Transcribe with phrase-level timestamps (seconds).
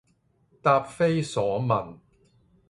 [0.63, 1.99] 答非所問